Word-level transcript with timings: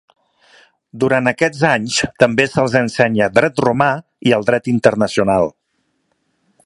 Durant 1.01 1.31
aquests 1.31 1.65
anys 1.71 1.99
també 2.23 2.47
se'ls 2.53 2.77
ensenya 2.81 3.29
dret 3.35 3.61
romà 3.67 3.91
i 4.31 4.35
el 4.39 4.49
dret 4.49 4.71
internacional. 4.75 5.53